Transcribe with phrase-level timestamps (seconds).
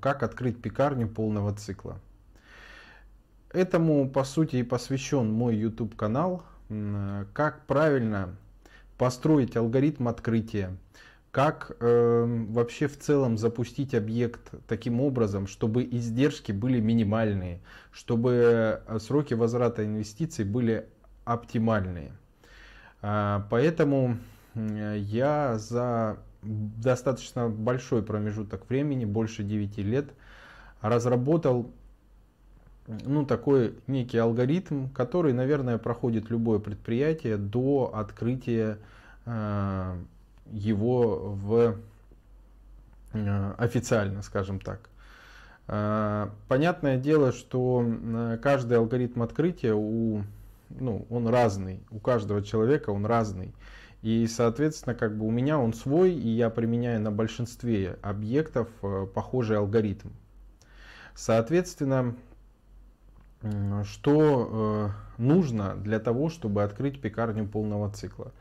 [0.00, 1.98] как открыть пекарню полного цикла.
[3.50, 6.42] Этому, по сути, и посвящен мой YouTube канал,
[7.32, 8.36] как правильно
[8.98, 10.76] построить алгоритм открытия,
[11.30, 19.34] как э, вообще в целом запустить объект таким образом, чтобы издержки были минимальные, чтобы сроки
[19.34, 20.86] возврата инвестиций были
[21.24, 22.12] оптимальные.
[23.00, 24.18] А, поэтому
[24.54, 30.06] я за достаточно большой промежуток времени, больше 9 лет,
[30.80, 31.70] разработал
[32.86, 38.78] ну, такой некий алгоритм, который, наверное, проходит любое предприятие до открытия
[39.24, 39.96] э,
[40.50, 41.76] его в
[43.12, 44.90] э, официально, скажем так.
[45.66, 50.22] Э, понятное дело, что э, каждый алгоритм открытия у,
[50.68, 53.54] ну, он разный, у каждого человека он разный.
[54.04, 59.06] И, соответственно, как бы у меня он свой, и я применяю на большинстве объектов э,
[59.06, 60.10] похожий алгоритм.
[61.14, 62.14] Соответственно,
[63.84, 68.32] что э, нужно для того, чтобы открыть пекарню полного цикла?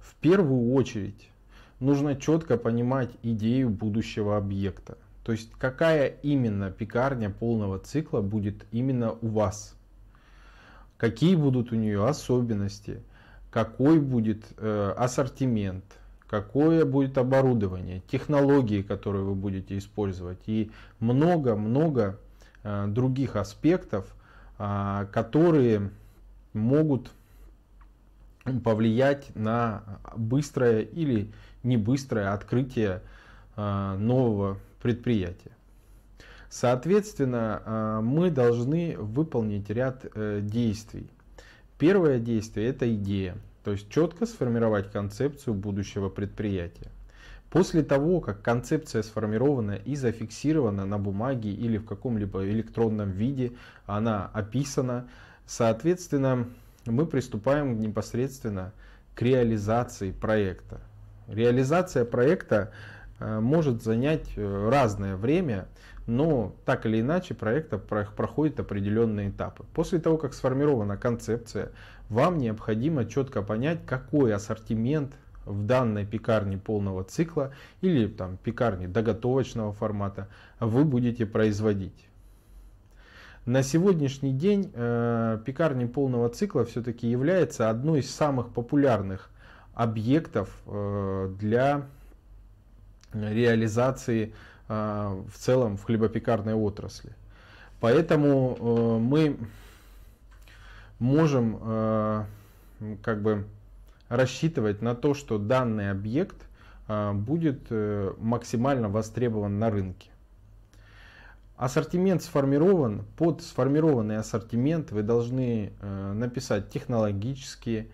[0.00, 1.30] В первую очередь
[1.78, 4.98] нужно четко понимать идею будущего объекта.
[5.22, 9.76] То есть какая именно пекарня полного цикла будет именно у вас.
[10.96, 13.04] Какие будут у нее особенности,
[13.52, 15.84] какой будет э, ассортимент,
[16.26, 22.18] какое будет оборудование, технологии, которые вы будете использовать и много-много
[22.64, 24.06] э, других аспектов,
[24.58, 25.90] э, которые
[26.54, 27.10] могут
[28.64, 29.82] повлиять на
[30.16, 31.30] быстрое или
[31.62, 33.02] не быстрое открытие
[33.56, 35.52] э, нового предприятия.
[36.48, 41.10] Соответственно, э, мы должны выполнить ряд э, действий.
[41.82, 46.92] Первое действие– это идея, то есть четко сформировать концепцию будущего предприятия.
[47.50, 54.30] После того, как концепция сформирована и зафиксирована на бумаге или в каком-либо электронном виде, она
[54.32, 55.08] описана,
[55.44, 56.46] соответственно,
[56.86, 58.72] мы приступаем непосредственно
[59.16, 60.80] к реализации проекта.
[61.26, 62.70] Реализация проекта
[63.18, 65.66] э, может занять э, разное время,
[66.06, 69.64] но так или иначе проекта проходит определенные этапы.
[69.72, 71.70] После того, как сформирована концепция,
[72.08, 75.14] вам необходимо четко понять, какой ассортимент
[75.44, 80.28] в данной пекарне полного цикла или там пекарне доготовочного формата
[80.60, 82.08] вы будете производить.
[83.44, 89.30] На сегодняшний день э, пекарня полного цикла все-таки является одной из самых популярных
[89.74, 91.86] объектов э, для
[93.12, 97.12] реализации Э, в целом в хлебопекарной отрасли.
[97.80, 99.36] Поэтому э, мы
[100.98, 102.24] можем э,
[103.02, 103.44] как бы
[104.08, 106.36] рассчитывать на то, что данный объект
[107.14, 107.70] будет
[108.18, 110.10] максимально востребован на рынке.
[111.56, 113.04] Ассортимент сформирован.
[113.16, 117.86] Под сформированный ассортимент вы должны написать технологические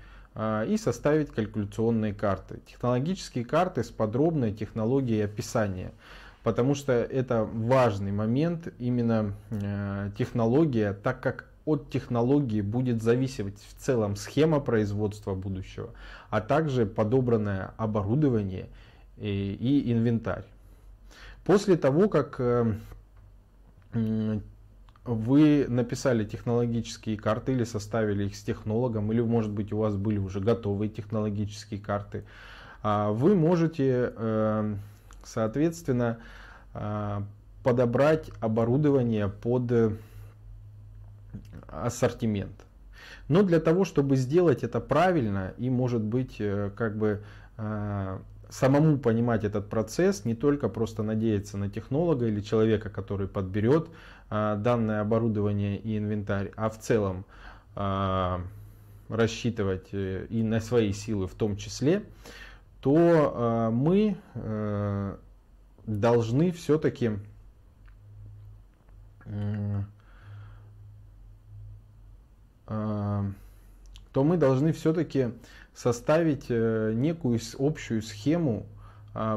[0.67, 2.61] и составить калькуляционные карты.
[2.67, 5.93] Технологические карты с подробной технологией описания
[6.43, 13.75] потому что это важный момент, именно э, технология, так как от технологии будет зависеть в
[13.79, 15.91] целом схема производства будущего,
[16.31, 18.69] а также подобранное оборудование
[19.19, 20.45] и, и инвентарь.
[21.45, 22.73] После того, как э,
[25.05, 30.19] вы написали технологические карты или составили их с технологом, или может быть у вас были
[30.19, 32.25] уже готовые технологические карты,
[32.83, 34.75] а вы можете э,
[35.33, 36.19] соответственно,
[36.75, 37.25] а,
[37.63, 39.91] подобрать оборудование под э,
[41.67, 42.65] ассортимент.
[43.29, 47.23] Но для того, чтобы сделать это правильно и, может быть, э, как бы
[47.57, 53.89] а, самому понимать этот процесс, не только просто надеяться на технолога или человека, который подберет
[54.31, 57.25] а, данное оборудование и инвентарь, а в целом
[59.09, 62.03] рассчитывать э, и на свои силы в том числе,
[62.81, 65.17] то э, мы э,
[65.87, 67.13] должны все-таки
[69.25, 69.83] э,
[72.67, 75.31] то мы должны все-таки
[75.75, 78.67] составить некую общую схему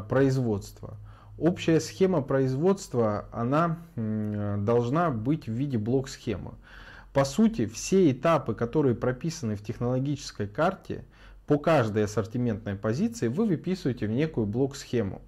[0.10, 0.98] производства.
[1.38, 6.56] Общая схема производства, она должна быть в виде блок-схемы.
[7.14, 11.06] По сути, все этапы, которые прописаны в технологической карте,
[11.52, 15.22] по каждой ассортиментной позиции вы выписываете в некую блок-схему.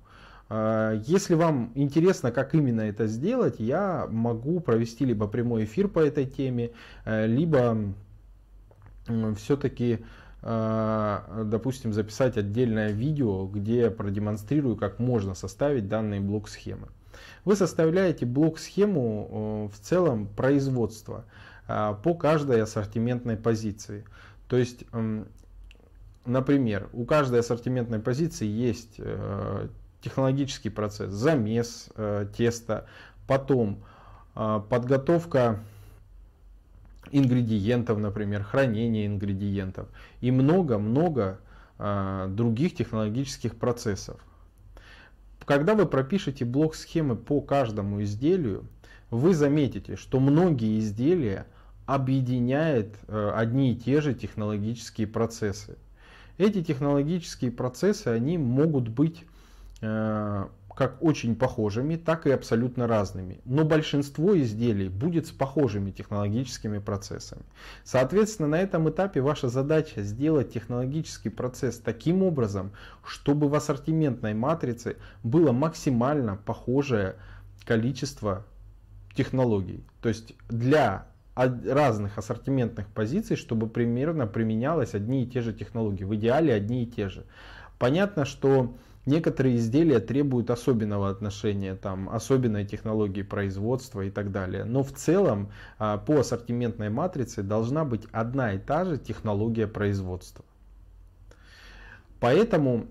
[0.48, 6.00] А, если вам интересно, как именно это сделать, я могу провести либо прямой эфир по
[6.00, 6.72] этой теме,
[7.04, 7.78] э, либо
[9.36, 10.06] все-таки,
[10.42, 16.88] а, допустим, записать отдельное видео, где продемонстрирую, как можно составить данные блок-схемы.
[17.44, 21.26] Вы составляете блок-схему в целом производства
[21.68, 24.06] по каждой ассортиментной позиции.
[24.48, 24.86] То есть,
[26.26, 29.00] например, у каждой ассортиментной позиции есть
[30.02, 31.90] технологический процесс, замес
[32.38, 32.86] теста,
[33.28, 33.84] потом
[34.34, 35.60] подготовка
[37.12, 39.88] ингредиентов, например, хранение ингредиентов
[40.22, 41.40] и много-много
[41.78, 44.20] других технологических процессов.
[45.46, 48.66] Когда вы пропишете блок схемы по каждому изделию,
[49.10, 51.46] вы заметите, что многие изделия
[51.86, 55.78] объединяют э, одни и те же технологические процессы.
[56.38, 59.24] Эти технологические процессы, они могут быть
[59.82, 60.46] э,
[60.76, 63.40] как очень похожими, так и абсолютно разными.
[63.46, 67.44] Но большинство изделий будет с похожими технологическими процессами.
[67.84, 72.72] Соответственно, на этом этапе ваша задача сделать технологический процесс таким образом,
[73.06, 77.16] чтобы в ассортиментной матрице было максимально похожее
[77.66, 78.46] количество
[79.16, 79.86] технологий.
[80.02, 86.04] То есть для разных ассортиментных позиций, чтобы примерно применялось одни и те же технологии.
[86.04, 87.26] В идеале одни и те же.
[87.80, 88.74] Понятно, что
[89.06, 94.64] Некоторые изделия требуют особенного отношения, там, особенной технологии производства и так далее.
[94.64, 100.46] Но в целом а, по ассортиментной матрице должна быть одна и та же технология производства.
[102.22, 102.88] Поэтому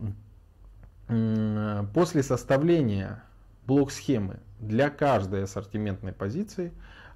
[1.95, 3.23] после составления
[3.67, 6.73] блок-схемы для каждой ассортиментной позиции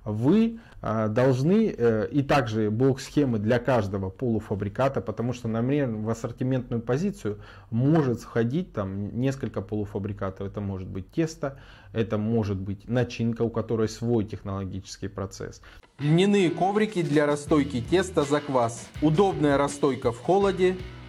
[0.06, 6.08] вы а, должны, э, и также блок схемы для каждого полуфабриката, потому что, например, в
[6.08, 10.47] ассортиментную позицию может входить там несколько полуфабрикатов.
[10.47, 11.58] Это может быть тесто,
[11.93, 15.61] это может быть начинка, у которой свой технологический процесс.
[15.99, 18.88] Льняные коврики для расстойки теста за квас.
[19.03, 20.76] Удобная расстойка в холоде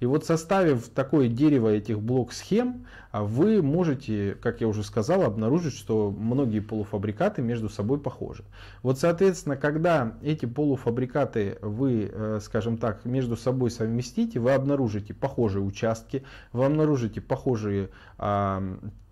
[0.00, 5.74] И вот составив такое дерево этих блок-схем, а, вы можете, как я уже сказал, обнаружить,
[5.74, 8.44] что многие полуфабрикаты между собой похожи.
[8.82, 15.64] Вот, соответственно, когда эти полуфабрикаты вы, э, скажем так, между собой совместите, вы обнаружите похожие
[15.64, 16.22] участки,
[16.52, 18.62] вы обнаружите похожие а,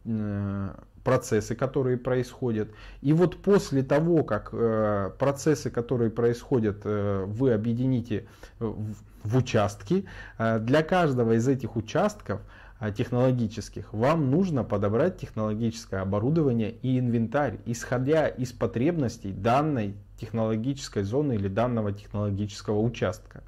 [0.05, 0.71] э,
[1.03, 2.69] процессы, которые происходят.
[3.01, 8.27] И вот после того, как э, процессы, которые происходят, вы объедините
[8.59, 10.07] в в участки.
[10.39, 12.41] Э, для каждого из этих участков
[12.81, 21.35] э, технологических вам нужно подобрать технологическое оборудование и инвентарь, исходя из потребностей данной технологической зоны
[21.35, 23.43] или данного технологического участка.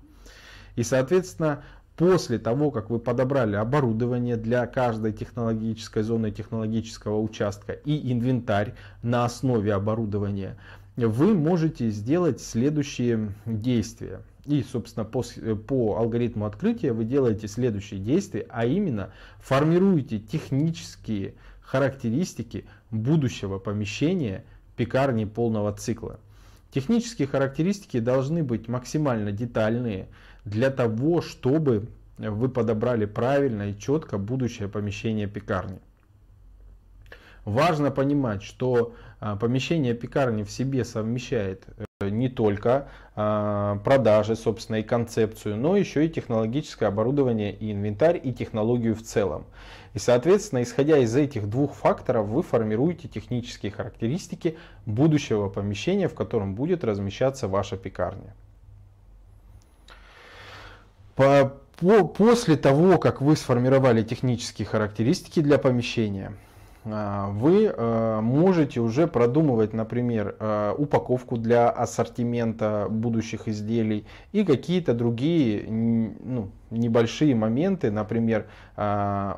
[0.77, 1.63] И, соответственно,
[1.97, 9.25] после того, как вы подобрали оборудование для каждой технологической зоны технологического участка и инвентарь на
[9.25, 10.57] основе оборудования,
[10.97, 14.21] вы можете сделать следующие действия.
[14.49, 21.35] И, собственно, по, э, по алгоритму открытия вы делаете следующие действия, а именно формируете технические
[21.61, 26.19] характеристики будущего помещения пекарни полного цикла.
[26.71, 30.09] Технические характеристики должны быть максимально детальные
[30.47, 35.79] для того, чтобы вы подобрали правильно и четко будущее помещение пекарни.
[37.45, 44.77] Важно понимать, что а, помещение пекарни в себе совмещает э, не только а, продажи, собственно,
[44.77, 49.45] и концепцию, но еще и технологическое оборудование и инвентарь, и технологию в целом.
[49.95, 56.55] И, соответственно, исходя из этих двух факторов, вы формируете технические характеристики будущего помещения, в котором
[56.55, 58.35] будет размещаться ваша пекарня.
[61.17, 66.33] По, по, после того, как вы сформировали технические характеристики для помещения,
[66.89, 75.67] вы а, можете уже продумывать, например, а, упаковку для ассортимента будущих изделий и какие-то другие
[75.69, 78.47] ну, небольшие моменты, например,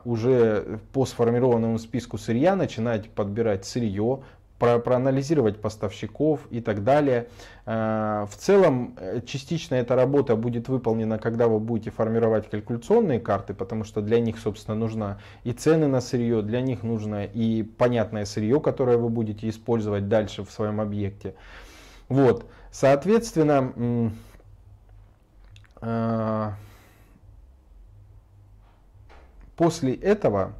[0.04, 4.20] уже по сформированному списку сырья начинать подбирать сырье,
[4.60, 7.28] про, проанализировать поставщиков и так далее.
[7.64, 13.54] Э, в целом, э, частично эта работа будет выполнена, когда вы будете формировать калькуляционные карты,
[13.54, 18.26] потому что для них, собственно, нужна и цены на сырье, для них нужно и понятное
[18.26, 21.34] сырье, которое вы будете использовать дальше в своем объекте.
[22.10, 24.12] Вот, соответственно,
[25.80, 26.50] э,
[29.56, 30.54] после этого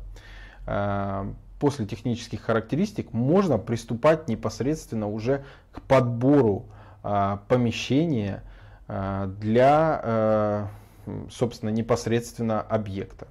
[1.61, 6.67] после технических характеристик можно приступать непосредственно уже к подбору
[7.03, 8.43] а, помещения
[8.89, 10.69] а, для, а,
[11.31, 13.29] собственно, непосредственно объекта.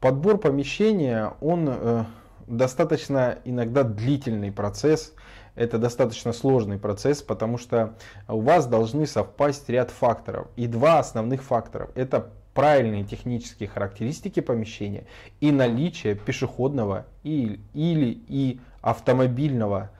[0.00, 2.04] Подбор помещения, он э,
[2.48, 5.14] достаточно иногда длительный процесс,
[5.54, 7.94] это достаточно сложный процесс, потому что
[8.26, 10.48] у вас должны совпасть ряд факторов.
[10.56, 11.90] И два основных фактора.
[11.94, 15.04] Это правильные технические характеристики помещения
[15.40, 19.90] и наличие пешеходного или, или и автомобильного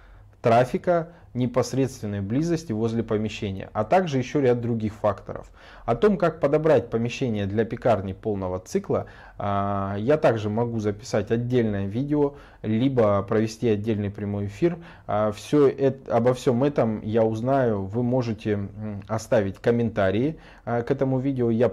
[0.42, 5.50] трафика непосредственной близости возле помещения, а также еще ряд других факторов.
[5.86, 9.06] О том, как подобрать помещение для пекарни полного цикла,
[9.38, 14.78] а, я также могу записать отдельное видео, либо провести отдельный прямой эфир.
[15.06, 18.68] А, Все это, обо всем этом я узнаю, вы можете
[19.08, 21.68] оставить комментарии к этому видео, я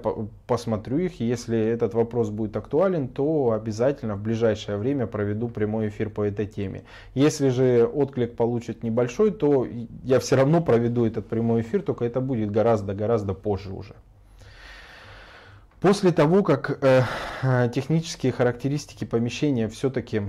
[0.48, 1.20] посмотрю их.
[1.20, 6.48] Если этот вопрос будет актуален, то обязательно в ближайшее время проведу прямой эфир по этой
[6.48, 6.84] теме.
[7.14, 9.68] Если же отклик получит небольшой, то
[10.04, 13.94] я все равно проведу этот прямой эфир, только это будет гораздо-гораздо позже уже.
[15.82, 17.04] После того, как э,
[17.44, 20.24] э, технические характеристики помещения все-таки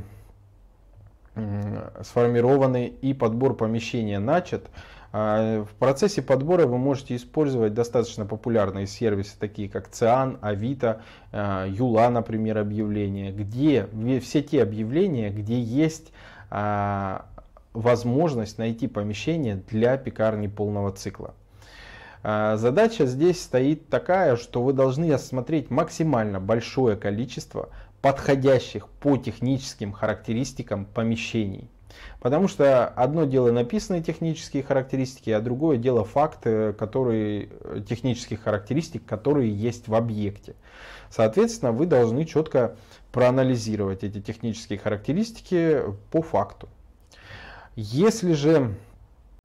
[1.35, 4.69] э, сформированы и подбор помещения начат, э,
[5.13, 11.03] в процессе подбора вы можете использовать достаточно популярные сервисы, такие как Циан, Авито,
[11.33, 13.89] э, Юла, например, объявления, где
[14.21, 16.13] все те объявления, где есть
[16.51, 17.19] э,
[17.73, 21.35] возможность найти помещение для пекарни полного цикла.
[22.23, 27.71] А, задача здесь стоит такая, что вы должны осмотреть максимально большое количество
[28.03, 31.71] подходящих по техническим характеристикам помещений.
[32.21, 37.49] Потому что одно дело написанные технические характеристики, а другое дело факты, которые,
[37.89, 40.55] технических характеристик, которые есть в объекте.
[41.11, 42.77] Соответственно, вы должны четко
[43.13, 46.69] проанализировать эти технические характеристики по факту.
[47.75, 48.75] Если же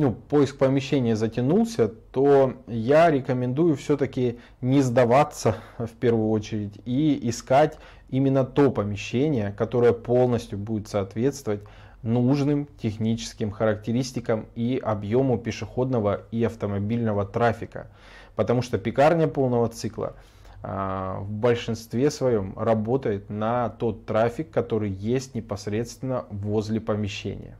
[0.00, 7.78] ну, поиск помещения затянулся, то я рекомендую все-таки не сдаваться в первую очередь и искать
[8.08, 11.60] именно то помещение, которое полностью будет соответствовать
[12.02, 17.88] нужным техническим характеристикам и объему пешеходного и автомобильного трафика.
[18.36, 20.16] Потому что пекарня полного цикла
[20.62, 27.56] в большинстве своем работает на тот трафик, который есть непосредственно возле помещения.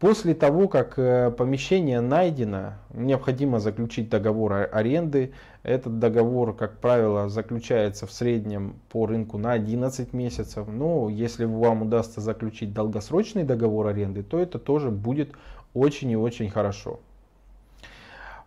[0.00, 5.32] После того, как э, помещение найдено, необходимо заключить договор аренды.
[5.62, 10.66] Этот договор, как правило, заключается в среднем по рынку на 11 месяцев.
[10.68, 15.32] Но если вам удастся заключить долгосрочный договор аренды, то это тоже будет
[15.74, 17.00] очень и очень хорошо.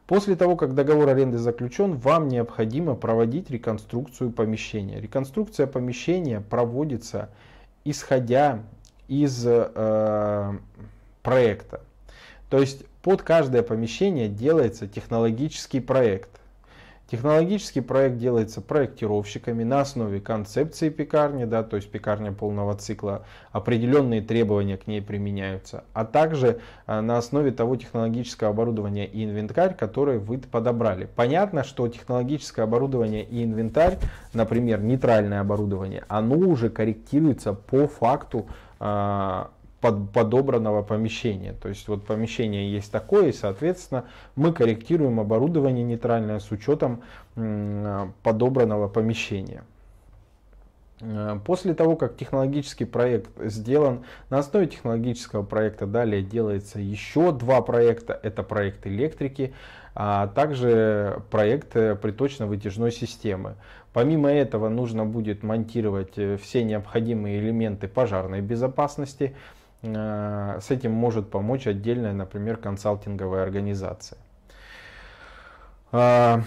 [0.07, 4.99] После того, как договор аренды заключен, вам необходимо проводить реконструкцию помещения.
[4.99, 7.29] Реконструкция помещения проводится
[7.85, 8.63] исходя
[9.07, 10.57] из э,
[11.21, 11.81] проекта.
[12.49, 16.29] То есть под каждое помещение делается технологический проект.
[17.13, 24.23] Технологический проект делается проектировщиками на основе концепции пекарни, да, то есть пекарня полного цикла, определенные
[24.23, 30.17] требования к ней применяются, а также а, на основе того технологического оборудования и инвентарь, который
[30.17, 31.07] вы подобрали.
[31.15, 33.99] Понятно, что технологическое оборудование и инвентарь,
[34.33, 38.47] например, нейтральное оборудование, оно уже корректируется по факту
[38.79, 39.51] а,
[39.83, 41.53] под, подобранного помещения.
[41.61, 44.05] То есть вот помещение есть такое, и соответственно
[44.37, 47.01] мы корректируем оборудование нейтральное с учетом
[48.23, 49.65] подобранного помещения.
[51.01, 57.61] Э, после того, как технологический проект сделан, на основе технологического проекта далее делается еще два
[57.61, 58.17] проекта.
[58.23, 59.53] Это проект электрики,
[59.95, 63.55] а также проект э, приточно-вытяжной системы.
[63.91, 69.35] Помимо этого нужно будет монтировать э, все необходимые элементы пожарной безопасности,
[69.83, 74.17] с этим может помочь отдельная, например, консалтинговая организация.
[75.91, 76.41] А,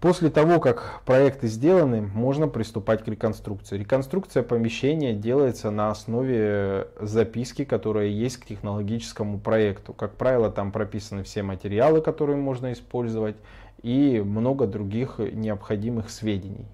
[0.00, 3.78] после того, как проекты сделаны, можно приступать к реконструкции.
[3.78, 9.94] Реконструкция помещения делается на основе записки, которая есть к технологическому проекту.
[9.94, 13.36] Как правило, там прописаны все материалы, которые можно использовать
[13.82, 16.66] и много других необходимых сведений.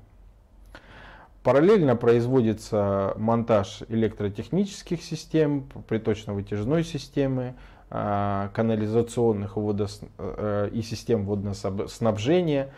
[1.42, 7.54] Параллельно производится монтаж электротехнических систем, приточно-вытяжной системы,
[7.88, 10.00] а, канализационных водос...
[10.18, 12.72] Э, и систем водоснабжения.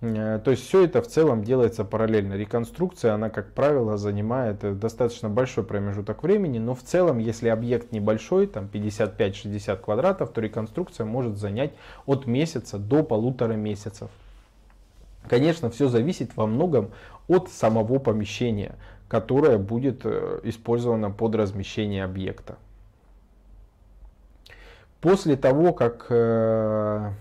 [0.00, 2.34] Э, то есть все это в целом делается параллельно.
[2.34, 7.92] Реконструкция, она, как правило, занимает э, достаточно большой промежуток времени, но в целом, если объект
[7.92, 14.10] небольшой, там 55-60 квадратов, то реконструкция может занять от месяца до полутора месяцев.
[15.28, 16.90] Конечно, все зависит во многом
[17.28, 18.76] от самого помещения,
[19.08, 22.56] которое будет э, использовано под размещение объекта.
[25.00, 27.12] После того, как вы а,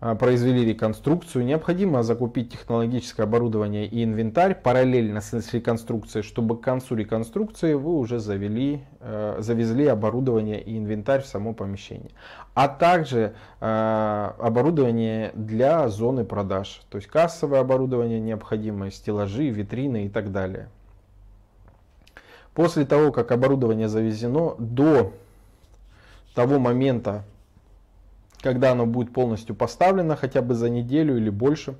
[0.00, 7.74] произвели реконструкцию, необходимо закупить технологическое оборудование и инвентарь параллельно с реконструкцией, чтобы к концу реконструкции
[7.74, 12.12] вы уже завели, э, завезли оборудование и инвентарь в само помещение.
[12.54, 20.08] А также э, оборудование для зоны продаж, то есть кассовое оборудование необходимое, стеллажи, витрины и
[20.08, 20.70] так далее.
[22.54, 25.12] После того, как оборудование завезено, до
[26.34, 27.24] того момента,
[28.42, 31.74] когда оно будет полностью поставлено, хотя бы за неделю или больше,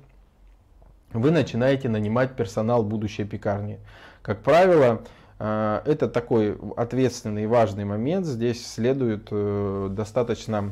[1.13, 3.79] вы начинаете нанимать персонал будущей пекарни.
[4.21, 5.01] Как правило,
[5.39, 8.25] э, это такой ответственный и важный момент.
[8.25, 10.71] Здесь следует э, достаточно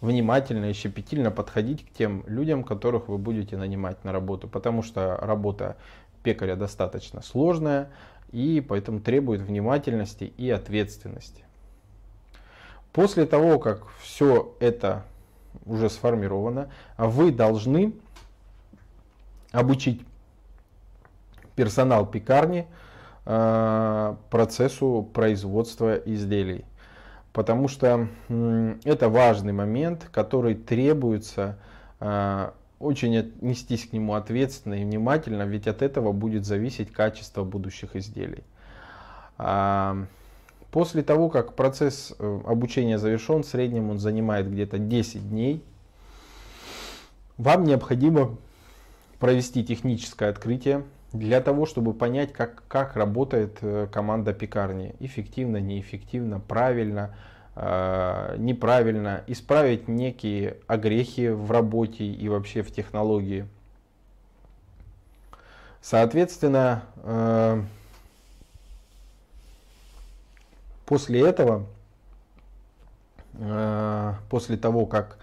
[0.00, 5.16] внимательно и щепетильно подходить к тем людям, которых вы будете нанимать на работу, потому что
[5.16, 5.76] работа
[6.22, 7.90] пекаря достаточно сложная
[8.32, 11.45] и поэтому требует внимательности и ответственности.
[12.96, 15.04] После того, как все это
[15.66, 17.92] уже сформировано, вы должны
[19.52, 20.00] обучить
[21.56, 22.66] персонал пекарни
[23.26, 26.64] э, процессу производства изделий.
[27.34, 28.08] Потому что
[28.84, 31.58] это важный момент, который требуется
[32.00, 37.94] э, очень отнестись к нему ответственно и внимательно, ведь от этого будет зависеть качество будущих
[37.94, 38.42] изделий.
[40.70, 45.62] После того, как процесс э, обучения завершен, в среднем он занимает где-то 10 дней,
[47.38, 48.36] вам необходимо
[49.18, 54.94] провести техническое открытие для того, чтобы понять, как, как работает э, команда пекарни.
[55.00, 57.14] Эффективно, неэффективно, правильно,
[57.54, 59.22] э, неправильно.
[59.26, 63.46] Исправить некие огрехи в работе и вообще в технологии.
[65.80, 66.82] Соответственно,
[70.86, 71.66] После этого,
[73.34, 75.18] э, после того, как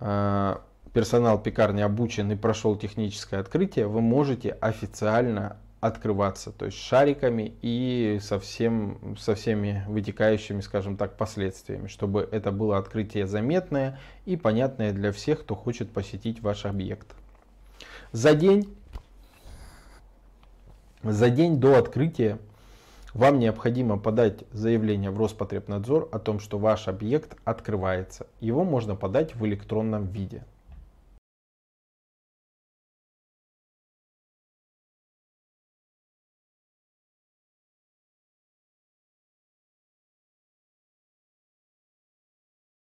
[0.00, 0.56] э,
[0.92, 8.18] персонал пекарни обучен и прошел техническое открытие, вы можете официально открываться, то есть шариками и
[8.20, 14.92] со, всем, со всеми вытекающими, скажем так, последствиями, чтобы это было открытие заметное и понятное
[14.92, 17.14] для всех, кто хочет посетить ваш объект.
[18.10, 18.76] За день,
[21.02, 22.38] за день до открытия
[23.14, 28.26] вам необходимо подать заявление в Роспотребнадзор о том, что ваш объект открывается.
[28.40, 30.44] Его можно подать в электронном виде.